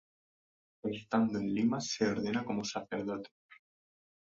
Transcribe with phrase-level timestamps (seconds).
[0.83, 3.29] Estando en Lima se ordena como sacerdote.